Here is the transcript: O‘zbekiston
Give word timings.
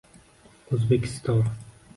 O‘zbekiston 0.77 1.41